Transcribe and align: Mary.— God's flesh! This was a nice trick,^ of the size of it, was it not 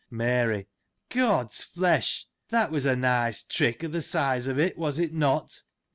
Mary.— 0.09 0.67
God's 1.09 1.63
flesh! 1.63 2.25
This 2.49 2.71
was 2.71 2.87
a 2.87 2.95
nice 2.95 3.43
trick,^ 3.43 3.83
of 3.83 3.91
the 3.91 4.01
size 4.01 4.47
of 4.47 4.57
it, 4.57 4.75
was 4.75 4.97
it 4.97 5.13
not 5.13 5.61